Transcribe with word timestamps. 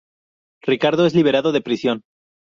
Ricardo 0.63 1.05
es 1.05 1.13
liberado 1.13 1.51
de 1.51 1.61
prisión. 1.61 2.01